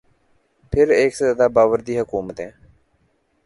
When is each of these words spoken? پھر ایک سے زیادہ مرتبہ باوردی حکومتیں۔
پھر 0.73 0.87
ایک 0.89 1.15
سے 1.15 1.23
زیادہ 1.25 1.43
مرتبہ 1.43 1.53
باوردی 1.53 1.99
حکومتیں۔ 1.99 2.49